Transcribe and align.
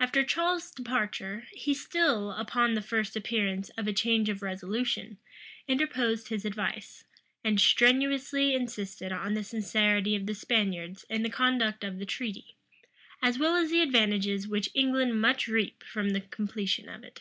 After 0.00 0.24
Charles's 0.24 0.70
departure, 0.70 1.46
he 1.52 1.74
still, 1.74 2.30
upon 2.30 2.72
the 2.72 2.80
first 2.80 3.14
appearance 3.14 3.68
of 3.76 3.86
a 3.86 3.92
change 3.92 4.30
of 4.30 4.40
resolution, 4.40 5.18
interposed 5.68 6.28
his 6.28 6.46
advice, 6.46 7.04
and 7.44 7.60
strenuously 7.60 8.54
insisted 8.54 9.12
on 9.12 9.34
the 9.34 9.44
sincerity 9.44 10.16
of 10.16 10.24
the 10.24 10.34
Spaniards 10.34 11.04
in 11.10 11.22
the 11.24 11.28
conduct 11.28 11.84
of 11.84 11.98
the 11.98 12.06
treaty, 12.06 12.56
as 13.20 13.38
well 13.38 13.54
as 13.54 13.68
the 13.70 13.82
advantages 13.82 14.48
which 14.48 14.70
England 14.72 15.20
must 15.20 15.46
reap 15.46 15.84
from 15.84 16.14
the 16.14 16.22
completion 16.22 16.88
of 16.88 17.04
it. 17.04 17.20